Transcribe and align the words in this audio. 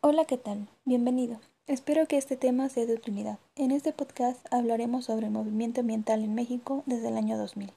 Hola, 0.00 0.26
¿qué 0.26 0.38
tal? 0.38 0.68
Bienvenido. 0.84 1.40
Espero 1.66 2.06
que 2.06 2.18
este 2.18 2.36
tema 2.36 2.68
sea 2.68 2.86
de 2.86 2.94
utilidad. 2.94 3.40
En 3.56 3.72
este 3.72 3.92
podcast 3.92 4.46
hablaremos 4.52 5.06
sobre 5.06 5.26
el 5.26 5.32
movimiento 5.32 5.80
ambiental 5.80 6.22
en 6.22 6.36
México 6.36 6.84
desde 6.86 7.08
el 7.08 7.16
año 7.16 7.36
2000. 7.36 7.72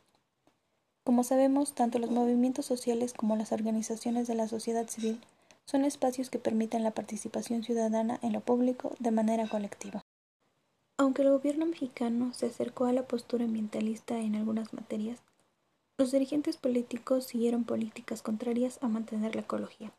Como 1.04 1.24
sabemos, 1.24 1.74
tanto 1.74 1.98
los 1.98 2.12
movimientos 2.12 2.68
sociales 2.68 3.14
como 3.14 3.36
las 3.38 3.52
organizaciones 3.52 4.28
de 4.28 4.36
la 4.36 4.48
sociedad 4.48 4.88
civil 4.88 5.20
son 5.66 5.84
espacios 5.84 6.30
que 6.30 6.38
permiten 6.38 6.84
la 6.84 6.92
participación 6.92 7.64
ciudadana 7.64 8.20
en 8.22 8.34
lo 8.34 8.42
público 8.42 8.96
de 9.00 9.10
manera 9.10 9.50
colectiva. 9.50 10.06
Aunque 10.98 11.24
el 11.24 11.32
gobierno 11.32 11.66
mexicano 11.66 12.36
se 12.36 12.46
acercó 12.46 12.86
a 12.86 12.94
la 12.94 13.08
postura 13.08 13.46
ambientalista 13.46 14.20
en 14.20 14.36
algunas 14.36 14.74
materias, 14.74 15.24
los 15.98 16.12
dirigentes 16.12 16.58
políticos 16.58 17.26
siguieron 17.26 17.64
políticas 17.64 18.22
contrarias 18.22 18.78
a 18.84 18.90
mantener 18.90 19.34
la 19.34 19.42
ecología 19.42 19.92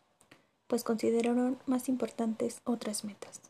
pues 0.72 0.84
consideraron 0.84 1.58
más 1.66 1.90
importantes 1.90 2.62
otras 2.64 3.04
metas. 3.04 3.42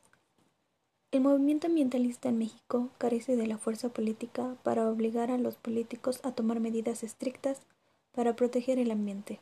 El 1.12 1.20
movimiento 1.20 1.68
ambientalista 1.68 2.30
en 2.30 2.38
México 2.38 2.88
carece 2.98 3.36
de 3.36 3.46
la 3.46 3.58
fuerza 3.58 3.90
política 3.90 4.56
para 4.64 4.90
obligar 4.90 5.30
a 5.30 5.38
los 5.38 5.54
políticos 5.54 6.18
a 6.24 6.32
tomar 6.32 6.58
medidas 6.58 7.04
estrictas 7.04 7.62
para 8.10 8.34
proteger 8.34 8.80
el 8.80 8.90
ambiente. 8.90 9.38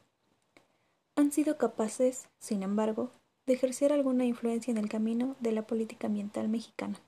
Han 1.16 1.32
sido 1.32 1.56
capaces, 1.56 2.28
sin 2.38 2.62
embargo, 2.62 3.12
de 3.46 3.54
ejercer 3.54 3.94
alguna 3.94 4.26
influencia 4.26 4.70
en 4.70 4.76
el 4.76 4.90
camino 4.90 5.34
de 5.40 5.52
la 5.52 5.66
política 5.66 6.08
ambiental 6.08 6.50
mexicana. 6.50 7.00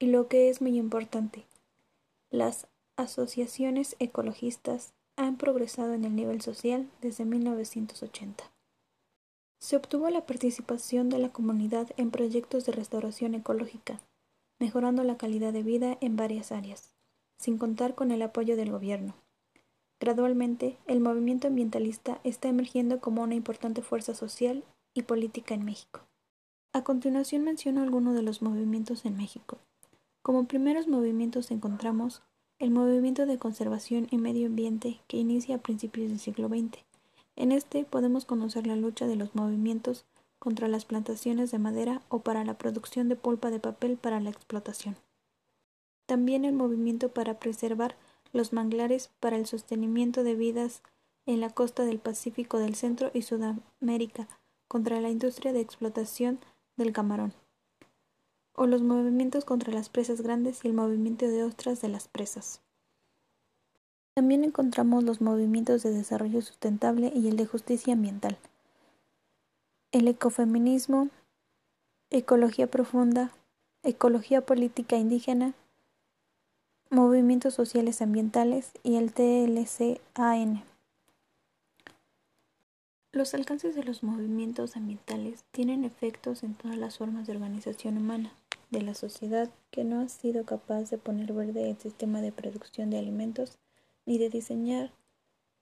Y 0.00 0.08
lo 0.08 0.26
que 0.26 0.48
es 0.48 0.60
muy 0.60 0.76
importante, 0.76 1.46
las 2.30 2.66
asociaciones 2.96 3.94
ecologistas 4.00 4.92
han 5.14 5.36
progresado 5.36 5.94
en 5.94 6.04
el 6.04 6.16
nivel 6.16 6.40
social 6.40 6.90
desde 7.00 7.24
1980. 7.24 8.57
Se 9.60 9.76
obtuvo 9.76 10.08
la 10.10 10.24
participación 10.24 11.08
de 11.08 11.18
la 11.18 11.30
comunidad 11.30 11.88
en 11.96 12.10
proyectos 12.10 12.64
de 12.64 12.72
restauración 12.72 13.34
ecológica, 13.34 14.00
mejorando 14.60 15.02
la 15.04 15.16
calidad 15.16 15.52
de 15.52 15.62
vida 15.62 15.98
en 16.00 16.16
varias 16.16 16.52
áreas, 16.52 16.94
sin 17.38 17.58
contar 17.58 17.94
con 17.94 18.10
el 18.10 18.22
apoyo 18.22 18.56
del 18.56 18.70
gobierno. 18.70 19.14
Gradualmente, 20.00 20.78
el 20.86 21.00
movimiento 21.00 21.48
ambientalista 21.48 22.20
está 22.22 22.48
emergiendo 22.48 23.00
como 23.00 23.22
una 23.22 23.34
importante 23.34 23.82
fuerza 23.82 24.14
social 24.14 24.64
y 24.94 25.02
política 25.02 25.54
en 25.54 25.64
México. 25.64 26.00
A 26.72 26.84
continuación 26.84 27.42
menciono 27.42 27.82
algunos 27.82 28.14
de 28.14 28.22
los 28.22 28.42
movimientos 28.42 29.04
en 29.04 29.16
México. 29.16 29.58
Como 30.22 30.46
primeros 30.46 30.86
movimientos 30.86 31.50
encontramos 31.50 32.22
el 32.60 32.70
movimiento 32.70 33.26
de 33.26 33.38
conservación 33.38 34.06
y 34.10 34.18
medio 34.18 34.46
ambiente 34.46 35.00
que 35.08 35.16
inicia 35.16 35.56
a 35.56 35.62
principios 35.62 36.10
del 36.10 36.18
siglo 36.18 36.48
XX, 36.48 36.84
en 37.38 37.52
este 37.52 37.84
podemos 37.84 38.24
conocer 38.24 38.66
la 38.66 38.74
lucha 38.74 39.06
de 39.06 39.14
los 39.14 39.36
movimientos 39.36 40.04
contra 40.40 40.66
las 40.66 40.84
plantaciones 40.84 41.52
de 41.52 41.60
madera 41.60 42.02
o 42.08 42.18
para 42.18 42.44
la 42.44 42.58
producción 42.58 43.08
de 43.08 43.14
pulpa 43.14 43.50
de 43.50 43.60
papel 43.60 43.96
para 43.96 44.18
la 44.18 44.30
explotación. 44.30 44.96
También 46.06 46.44
el 46.44 46.52
movimiento 46.52 47.10
para 47.10 47.38
preservar 47.38 47.94
los 48.32 48.52
manglares 48.52 49.10
para 49.20 49.36
el 49.36 49.46
sostenimiento 49.46 50.24
de 50.24 50.34
vidas 50.34 50.82
en 51.26 51.40
la 51.40 51.50
costa 51.50 51.84
del 51.84 52.00
Pacífico 52.00 52.58
del 52.58 52.74
Centro 52.74 53.12
y 53.14 53.22
Sudamérica 53.22 54.26
contra 54.66 55.00
la 55.00 55.10
industria 55.10 55.52
de 55.52 55.60
explotación 55.60 56.40
del 56.76 56.92
camarón, 56.92 57.32
o 58.54 58.66
los 58.66 58.82
movimientos 58.82 59.44
contra 59.44 59.72
las 59.72 59.88
presas 59.88 60.22
grandes 60.22 60.64
y 60.64 60.68
el 60.68 60.74
movimiento 60.74 61.28
de 61.28 61.44
ostras 61.44 61.80
de 61.80 61.88
las 61.88 62.08
presas. 62.08 62.62
También 64.18 64.42
encontramos 64.42 65.04
los 65.04 65.20
movimientos 65.20 65.84
de 65.84 65.92
desarrollo 65.92 66.42
sustentable 66.42 67.12
y 67.14 67.28
el 67.28 67.36
de 67.36 67.46
justicia 67.46 67.92
ambiental, 67.92 68.36
el 69.92 70.08
ecofeminismo, 70.08 71.08
ecología 72.10 72.66
profunda, 72.66 73.30
ecología 73.84 74.40
política 74.40 74.96
indígena, 74.96 75.54
movimientos 76.90 77.54
sociales 77.54 78.02
ambientales 78.02 78.72
y 78.82 78.96
el 78.96 79.12
TLCAN. 79.12 80.64
Los 83.12 83.34
alcances 83.34 83.76
de 83.76 83.84
los 83.84 84.02
movimientos 84.02 84.76
ambientales 84.76 85.44
tienen 85.52 85.84
efectos 85.84 86.42
en 86.42 86.54
todas 86.54 86.76
las 86.76 86.98
formas 86.98 87.28
de 87.28 87.34
organización 87.34 87.98
humana 87.98 88.32
de 88.70 88.82
la 88.82 88.94
sociedad 88.94 89.48
que 89.70 89.84
no 89.84 90.00
ha 90.00 90.08
sido 90.08 90.44
capaz 90.44 90.90
de 90.90 90.98
poner 90.98 91.32
verde 91.32 91.70
el 91.70 91.78
sistema 91.78 92.20
de 92.20 92.32
producción 92.32 92.90
de 92.90 92.98
alimentos 92.98 93.58
ni 94.08 94.16
de 94.16 94.30
diseñar 94.30 94.90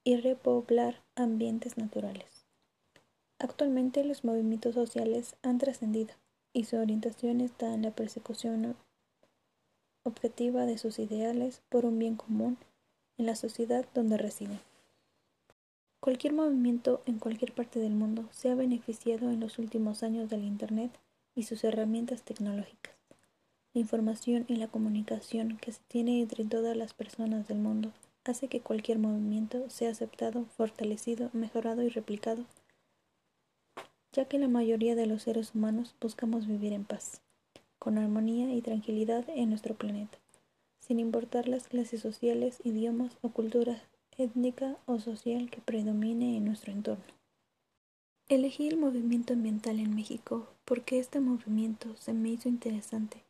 y 0.05 0.19
repoblar 0.19 1.03
ambientes 1.17 1.77
naturales. 1.77 2.47
Actualmente 3.41 4.05
los 4.05 4.23
movimientos 4.23 4.77
sociales 4.77 5.35
han 5.43 5.59
trascendido 5.59 6.15
y 6.53 6.63
su 6.63 6.77
orientación 6.77 7.41
está 7.41 7.75
en 7.75 7.83
la 7.83 7.91
persecución 7.91 8.77
objetiva 10.05 10.65
de 10.65 10.79
sus 10.79 11.01
ideales 11.01 11.61
por 11.69 11.85
un 11.85 11.99
bien 11.99 12.15
común 12.15 12.57
en 13.19 13.27
la 13.27 13.35
sociedad 13.35 13.85
donde 13.95 14.17
residen. 14.17 14.61
Cualquier 15.99 16.33
movimiento 16.33 17.03
en 17.05 17.19
cualquier 17.19 17.53
parte 17.53 17.81
del 17.81 17.97
mundo 17.97 18.29
se 18.31 18.49
ha 18.49 18.55
beneficiado 18.55 19.29
en 19.33 19.41
los 19.41 19.59
últimos 19.59 20.05
años 20.05 20.31
del 20.31 20.45
Internet 20.45 20.93
y 21.35 21.43
sus 21.43 21.65
herramientas 21.65 22.23
tecnológicas. 22.23 22.95
La 23.75 23.81
información 23.81 24.45
y 24.47 24.55
la 24.55 24.69
comunicación 24.69 25.59
que 25.61 25.73
se 25.73 25.81
tiene 25.89 26.23
entre 26.23 26.45
todas 26.45 26.77
las 26.77 26.95
personas 26.95 27.49
del 27.49 27.59
mundo 27.59 27.93
hace 28.29 28.49
que 28.49 28.61
cualquier 28.61 28.99
movimiento 28.99 29.69
sea 29.71 29.91
aceptado, 29.91 30.45
fortalecido, 30.57 31.31
mejorado 31.33 31.83
y 31.83 31.89
replicado, 31.89 32.45
ya 34.13 34.27
que 34.27 34.39
la 34.39 34.49
mayoría 34.49 34.95
de 34.95 35.07
los 35.07 35.23
seres 35.23 35.55
humanos 35.55 35.95
buscamos 36.01 36.47
vivir 36.47 36.73
en 36.73 36.85
paz, 36.85 37.21
con 37.79 37.99
armonía 37.99 38.55
y 38.55 38.63
tranquilidad 38.63 39.25
en 39.29 39.51
nuestro 39.51 39.75
planeta, 39.75 40.19
sin 40.81 41.01
importar 41.01 41.49
las 41.49 41.69
clases 41.69 42.01
sociales, 42.01 42.61
idiomas 42.65 43.17
o 43.23 43.31
cultura 43.31 43.83
étnica 44.19 44.77
o 44.87 44.99
social 44.99 45.51
que 45.51 45.61
predomine 45.61 46.37
en 46.37 46.45
nuestro 46.47 46.73
entorno. 46.73 47.05
Elegí 48.29 48.67
el 48.67 48.77
movimiento 48.77 49.35
ambiental 49.35 49.79
en 49.79 49.95
México 49.95 50.49
porque 50.65 50.99
este 50.99 51.21
movimiento 51.21 51.95
se 51.97 52.13
me 52.13 52.31
hizo 52.31 52.49
interesante, 52.49 53.23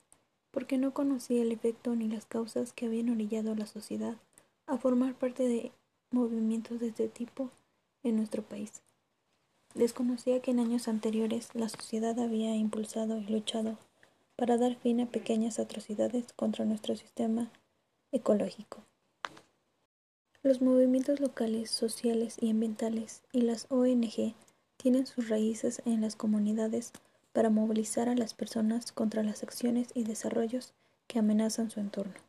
porque 0.50 0.78
no 0.78 0.94
conocía 0.94 1.42
el 1.42 1.52
efecto 1.52 1.94
ni 1.94 2.08
las 2.08 2.24
causas 2.24 2.72
que 2.72 2.86
habían 2.86 3.10
orillado 3.10 3.52
a 3.52 3.56
la 3.56 3.66
sociedad 3.66 4.16
a 4.66 4.78
formar 4.78 5.14
parte 5.14 5.46
de 5.48 5.72
movimientos 6.10 6.80
de 6.80 6.88
este 6.88 7.08
tipo 7.08 7.50
en 8.02 8.16
nuestro 8.16 8.42
país. 8.42 8.82
Desconocía 9.74 10.40
que 10.40 10.50
en 10.52 10.60
años 10.60 10.88
anteriores 10.88 11.50
la 11.54 11.68
sociedad 11.68 12.18
había 12.18 12.54
impulsado 12.56 13.18
y 13.18 13.26
luchado 13.26 13.78
para 14.36 14.56
dar 14.56 14.76
fin 14.76 15.00
a 15.00 15.06
pequeñas 15.06 15.58
atrocidades 15.58 16.32
contra 16.34 16.64
nuestro 16.64 16.96
sistema 16.96 17.50
ecológico. 18.12 18.84
Los 20.42 20.62
movimientos 20.62 21.20
locales, 21.20 21.70
sociales 21.70 22.36
y 22.40 22.50
ambientales 22.50 23.22
y 23.32 23.42
las 23.42 23.66
ONG 23.70 24.34
tienen 24.76 25.06
sus 25.06 25.28
raíces 25.28 25.82
en 25.84 26.00
las 26.00 26.16
comunidades 26.16 26.92
para 27.32 27.50
movilizar 27.50 28.08
a 28.08 28.14
las 28.14 28.32
personas 28.32 28.92
contra 28.92 29.22
las 29.22 29.42
acciones 29.42 29.88
y 29.94 30.04
desarrollos 30.04 30.72
que 31.06 31.18
amenazan 31.18 31.70
su 31.70 31.80
entorno. 31.80 32.25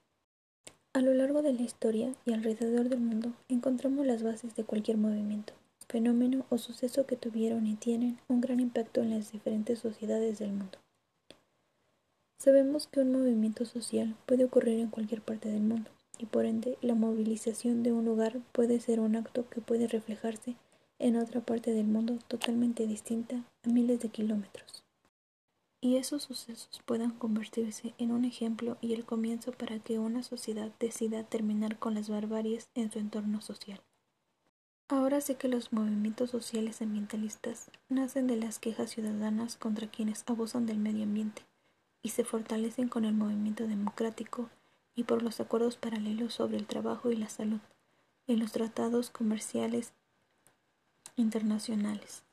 A 0.97 1.02
lo 1.02 1.13
largo 1.13 1.44
de 1.44 1.53
la 1.53 1.62
historia 1.62 2.12
y 2.25 2.34
alrededor 2.34 2.90
del 2.90 3.02
mundo 3.02 3.31
encontramos 3.50 4.08
las 4.08 4.24
bases 4.24 4.56
de 4.56 4.63
cualquier 4.63 4.97
movimiento, 4.97 5.53
fenómeno 5.88 6.47
o 6.50 6.58
suceso 6.58 7.06
que 7.06 7.16
tuvieron 7.16 7.68
y 7.68 7.75
tienen 7.75 8.18
un 8.28 8.41
gran 8.41 8.59
impacto 8.59 9.02
en 9.02 9.12
las 9.12 9.31
diferentes 9.31 9.78
sociedades 9.78 10.40
del 10.40 10.53
mundo. 10.53 10.80
Sabemos 12.40 12.88
que 12.88 13.02
un 13.02 13.12
movimiento 13.12 13.63
social 13.66 14.16
puede 14.25 14.46
ocurrir 14.46 14.80
en 14.80 14.90
cualquier 14.90 15.22
parte 15.22 15.50
del 15.50 15.62
mundo 15.62 15.91
y 16.18 16.25
por 16.25 16.46
ende 16.46 16.80
la 16.81 16.96
movilización 16.96 17.84
de 17.84 17.91
un 17.91 18.03
lugar 18.03 18.40
puede 18.52 18.79
ser 18.79 19.00
un 19.00 19.16
acto 19.16 19.47
que 19.52 19.62
puede 19.62 19.88
reflejarse 19.88 20.56
en 20.97 21.16
otra 21.16 21.41
parte 21.41 21.74
del 21.74 21.85
mundo 21.85 22.18
totalmente 22.28 22.88
distinta 22.88 23.44
a 23.64 23.69
miles 23.69 24.00
de 24.00 24.09
kilómetros 24.09 24.86
y 25.79 25.97
esos 25.97 26.24
sucesos 26.24 26.82
puedan 26.85 27.12
convertirse 27.12 27.94
en 27.97 28.12
un 28.12 28.26
ejemplo 28.26 28.78
y 28.82 28.94
el 28.94 29.06
comienzo 29.06 29.52
para 29.52 29.79
que 29.79 30.00
una 30.00 30.24
sociedad 30.24 30.72
decida 30.79 31.24
terminar 31.24 31.78
con 31.78 31.94
las 31.94 32.09
barbaries 32.09 32.70
en 32.76 32.91
su 32.91 33.00
entorno 33.00 33.41
social. 33.41 33.82
Ahora 34.90 35.20
sé 35.20 35.35
que 35.35 35.50
los 35.50 35.74
movimientos 35.74 36.29
sociales 36.32 36.82
ambientalistas 36.82 37.70
nacen 37.90 38.26
de 38.26 38.38
las 38.38 38.58
quejas 38.58 38.91
ciudadanas 38.91 39.58
contra 39.58 39.88
quienes 39.88 40.24
abusan 40.28 40.66
del 40.66 40.78
medio 40.78 41.03
ambiente 41.03 41.44
y 42.02 42.09
se 42.09 42.24
fortalecen 42.24 42.88
con 42.88 43.03
el 43.03 43.14
movimiento 43.14 43.68
democrático 43.68 44.50
y 44.96 45.03
por 45.03 45.22
los 45.22 45.40
acuerdos 45.40 45.76
paralelos 45.76 46.34
sobre 46.34 46.58
el 46.58 46.66
trabajo 46.66 47.12
y 47.12 47.18
la 47.18 47.29
salud 47.29 47.59
en 48.28 48.40
los 48.40 48.52
tratados 48.52 49.09
comerciales 49.09 49.94
internacionales. 51.18 52.24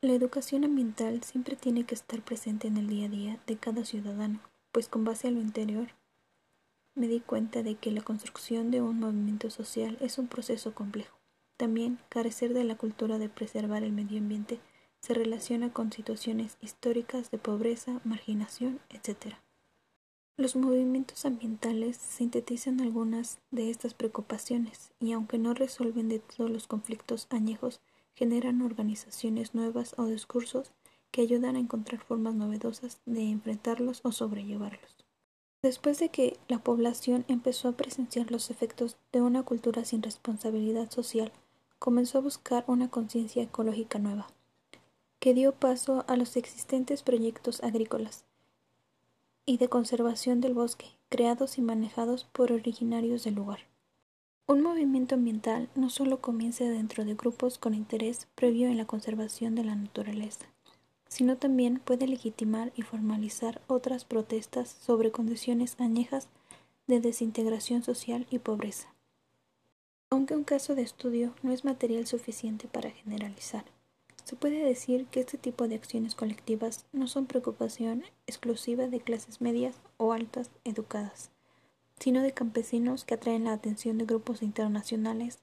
La 0.00 0.12
educación 0.12 0.64
ambiental 0.64 1.22
siempre 1.22 1.56
tiene 1.56 1.84
que 1.84 1.94
estar 1.94 2.22
presente 2.22 2.68
en 2.68 2.76
el 2.76 2.86
día 2.86 3.06
a 3.06 3.10
día 3.10 3.40
de 3.46 3.56
cada 3.56 3.84
ciudadano, 3.84 4.40
pues 4.72 4.88
con 4.88 5.04
base 5.04 5.28
a 5.28 5.30
lo 5.30 5.40
interior 5.40 5.88
me 6.96 7.08
di 7.08 7.20
cuenta 7.20 7.62
de 7.62 7.74
que 7.74 7.92
la 7.92 8.00
construcción 8.00 8.70
de 8.70 8.80
un 8.80 8.98
movimiento 8.98 9.50
social 9.50 9.98
es 10.00 10.16
un 10.16 10.28
proceso 10.28 10.74
complejo. 10.74 11.18
También 11.58 11.98
carecer 12.08 12.54
de 12.54 12.64
la 12.64 12.76
cultura 12.76 13.18
de 13.18 13.28
preservar 13.28 13.82
el 13.82 13.92
medio 13.92 14.18
ambiente 14.18 14.60
se 15.00 15.12
relaciona 15.12 15.72
con 15.72 15.92
situaciones 15.92 16.56
históricas 16.62 17.30
de 17.30 17.36
pobreza, 17.36 18.00
marginación, 18.04 18.80
etc. 18.88 19.34
Los 20.38 20.56
movimientos 20.56 21.26
ambientales 21.26 21.98
sintetizan 21.98 22.80
algunas 22.80 23.40
de 23.50 23.68
estas 23.68 23.92
preocupaciones 23.92 24.90
y 24.98 25.12
aunque 25.12 25.38
no 25.38 25.52
resuelven 25.52 26.08
de 26.08 26.18
todos 26.18 26.50
los 26.50 26.66
conflictos 26.66 27.26
añejos, 27.28 27.80
generan 28.16 28.62
organizaciones 28.62 29.54
nuevas 29.54 29.94
o 29.98 30.06
discursos 30.06 30.72
que 31.12 31.20
ayudan 31.20 31.54
a 31.54 31.60
encontrar 31.60 32.00
formas 32.02 32.34
novedosas 32.34 32.98
de 33.06 33.22
enfrentarlos 33.30 34.00
o 34.02 34.10
sobrellevarlos. 34.10 34.96
Después 35.62 35.98
de 35.98 36.08
que 36.08 36.38
la 36.48 36.58
población 36.58 37.24
empezó 37.28 37.68
a 37.68 37.72
presenciar 37.72 38.30
los 38.30 38.50
efectos 38.50 38.96
de 39.12 39.20
una 39.20 39.42
cultura 39.42 39.84
sin 39.84 40.02
responsabilidad 40.02 40.90
social, 40.90 41.32
comenzó 41.78 42.18
a 42.18 42.22
buscar 42.22 42.64
una 42.66 42.88
conciencia 42.88 43.42
ecológica 43.42 43.98
nueva, 43.98 44.28
que 45.18 45.34
dio 45.34 45.52
paso 45.52 46.04
a 46.08 46.16
los 46.16 46.36
existentes 46.36 47.02
proyectos 47.02 47.62
agrícolas 47.62 48.24
y 49.44 49.58
de 49.58 49.68
conservación 49.68 50.40
del 50.40 50.54
bosque, 50.54 50.96
creados 51.08 51.58
y 51.58 51.62
manejados 51.62 52.24
por 52.24 52.52
originarios 52.52 53.24
del 53.24 53.34
lugar. 53.34 53.60
Un 54.48 54.62
movimiento 54.62 55.16
ambiental 55.16 55.68
no 55.74 55.90
solo 55.90 56.20
comienza 56.20 56.62
dentro 56.62 57.04
de 57.04 57.16
grupos 57.16 57.58
con 57.58 57.74
interés 57.74 58.28
previo 58.36 58.68
en 58.68 58.76
la 58.76 58.86
conservación 58.86 59.56
de 59.56 59.64
la 59.64 59.74
naturaleza, 59.74 60.46
sino 61.08 61.36
también 61.36 61.80
puede 61.80 62.06
legitimar 62.06 62.72
y 62.76 62.82
formalizar 62.82 63.60
otras 63.66 64.04
protestas 64.04 64.68
sobre 64.68 65.10
condiciones 65.10 65.74
añejas 65.80 66.28
de 66.86 67.00
desintegración 67.00 67.82
social 67.82 68.24
y 68.30 68.38
pobreza. 68.38 68.94
Aunque 70.10 70.36
un 70.36 70.44
caso 70.44 70.76
de 70.76 70.82
estudio 70.82 71.34
no 71.42 71.50
es 71.50 71.64
material 71.64 72.06
suficiente 72.06 72.68
para 72.68 72.92
generalizar, 72.92 73.64
se 74.22 74.36
puede 74.36 74.62
decir 74.62 75.06
que 75.06 75.18
este 75.18 75.38
tipo 75.38 75.66
de 75.66 75.74
acciones 75.74 76.14
colectivas 76.14 76.86
no 76.92 77.08
son 77.08 77.26
preocupación 77.26 78.04
exclusiva 78.28 78.86
de 78.86 79.00
clases 79.00 79.40
medias 79.40 79.80
o 79.96 80.12
altas 80.12 80.50
educadas, 80.62 81.32
sino 81.98 82.22
de 82.22 82.32
campesinos 82.32 83.04
que 83.04 83.14
atraen 83.14 83.44
la 83.44 83.52
atención 83.52 83.98
de 83.98 84.04
grupos 84.04 84.42
internacionales 84.42 85.38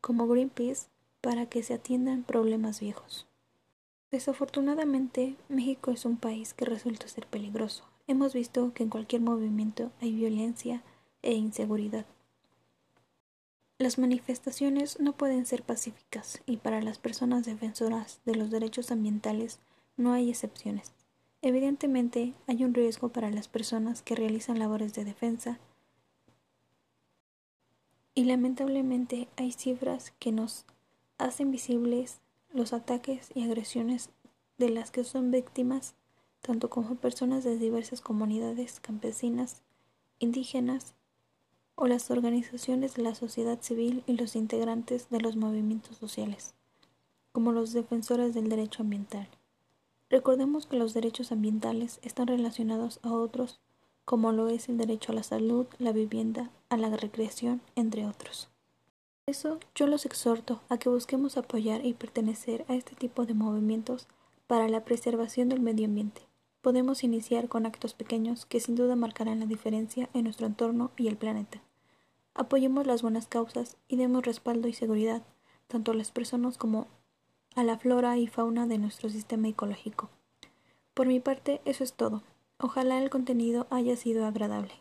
como 0.00 0.26
Greenpeace 0.26 0.88
para 1.20 1.46
que 1.46 1.62
se 1.62 1.74
atiendan 1.74 2.22
problemas 2.22 2.80
viejos. 2.80 3.26
Desafortunadamente, 4.10 5.36
México 5.48 5.90
es 5.90 6.04
un 6.04 6.16
país 6.16 6.54
que 6.54 6.64
resulta 6.64 7.08
ser 7.08 7.26
peligroso. 7.26 7.84
Hemos 8.06 8.34
visto 8.34 8.72
que 8.74 8.82
en 8.82 8.90
cualquier 8.90 9.22
movimiento 9.22 9.90
hay 10.00 10.12
violencia 10.12 10.82
e 11.22 11.32
inseguridad. 11.32 12.06
Las 13.78 13.98
manifestaciones 13.98 15.00
no 15.00 15.14
pueden 15.14 15.46
ser 15.46 15.62
pacíficas 15.62 16.40
y 16.46 16.58
para 16.58 16.80
las 16.80 16.98
personas 16.98 17.44
defensoras 17.44 18.20
de 18.24 18.36
los 18.36 18.50
derechos 18.50 18.92
ambientales 18.92 19.58
no 19.96 20.12
hay 20.12 20.30
excepciones. 20.30 20.92
Evidentemente, 21.46 22.32
hay 22.46 22.64
un 22.64 22.72
riesgo 22.72 23.10
para 23.10 23.30
las 23.30 23.48
personas 23.48 24.00
que 24.00 24.14
realizan 24.14 24.58
labores 24.58 24.94
de 24.94 25.04
defensa 25.04 25.58
y 28.14 28.24
lamentablemente 28.24 29.28
hay 29.36 29.52
cifras 29.52 30.14
que 30.18 30.32
nos 30.32 30.64
hacen 31.18 31.50
visibles 31.50 32.20
los 32.50 32.72
ataques 32.72 33.28
y 33.34 33.42
agresiones 33.42 34.08
de 34.56 34.70
las 34.70 34.90
que 34.90 35.04
son 35.04 35.30
víctimas, 35.30 35.92
tanto 36.40 36.70
como 36.70 36.94
personas 36.94 37.44
de 37.44 37.58
diversas 37.58 38.00
comunidades 38.00 38.80
campesinas, 38.80 39.60
indígenas 40.18 40.94
o 41.74 41.86
las 41.86 42.10
organizaciones 42.10 42.94
de 42.94 43.02
la 43.02 43.14
sociedad 43.14 43.60
civil 43.60 44.02
y 44.06 44.14
los 44.14 44.34
integrantes 44.34 45.10
de 45.10 45.20
los 45.20 45.36
movimientos 45.36 45.98
sociales, 45.98 46.54
como 47.32 47.52
los 47.52 47.74
defensores 47.74 48.32
del 48.32 48.48
derecho 48.48 48.82
ambiental. 48.82 49.28
Recordemos 50.10 50.66
que 50.66 50.76
los 50.76 50.94
derechos 50.94 51.32
ambientales 51.32 51.98
están 52.02 52.26
relacionados 52.26 53.00
a 53.02 53.12
otros, 53.12 53.60
como 54.04 54.32
lo 54.32 54.48
es 54.48 54.68
el 54.68 54.76
derecho 54.76 55.12
a 55.12 55.14
la 55.14 55.22
salud, 55.22 55.66
la 55.78 55.92
vivienda, 55.92 56.50
a 56.68 56.76
la 56.76 56.94
recreación, 56.96 57.62
entre 57.74 58.06
otros. 58.06 58.48
Por 59.24 59.32
eso 59.32 59.58
yo 59.74 59.86
los 59.86 60.04
exhorto 60.04 60.60
a 60.68 60.76
que 60.76 60.90
busquemos 60.90 61.38
apoyar 61.38 61.84
y 61.86 61.94
pertenecer 61.94 62.64
a 62.68 62.74
este 62.74 62.94
tipo 62.94 63.24
de 63.24 63.32
movimientos 63.32 64.06
para 64.46 64.68
la 64.68 64.84
preservación 64.84 65.48
del 65.48 65.60
medio 65.60 65.86
ambiente. 65.86 66.22
Podemos 66.60 67.04
iniciar 67.04 67.48
con 67.48 67.64
actos 67.66 67.94
pequeños 67.94 68.44
que 68.44 68.60
sin 68.60 68.74
duda 68.74 68.96
marcarán 68.96 69.40
la 69.40 69.46
diferencia 69.46 70.10
en 70.12 70.24
nuestro 70.24 70.46
entorno 70.46 70.90
y 70.96 71.08
el 71.08 71.16
planeta. 71.16 71.62
Apoyemos 72.34 72.86
las 72.86 73.02
buenas 73.02 73.26
causas 73.26 73.76
y 73.88 73.96
demos 73.96 74.24
respaldo 74.24 74.68
y 74.68 74.74
seguridad 74.74 75.22
tanto 75.68 75.92
a 75.92 75.94
las 75.94 76.10
personas 76.10 76.58
como 76.58 76.86
a 77.54 77.62
la 77.62 77.78
flora 77.78 78.16
y 78.18 78.26
fauna 78.26 78.66
de 78.66 78.78
nuestro 78.78 79.08
sistema 79.08 79.48
ecológico. 79.48 80.10
Por 80.94 81.06
mi 81.06 81.20
parte, 81.20 81.60
eso 81.64 81.84
es 81.84 81.92
todo. 81.92 82.22
Ojalá 82.58 83.02
el 83.02 83.10
contenido 83.10 83.66
haya 83.70 83.96
sido 83.96 84.26
agradable. 84.26 84.72